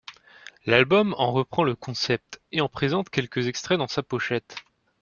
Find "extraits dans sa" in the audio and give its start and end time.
3.45-4.01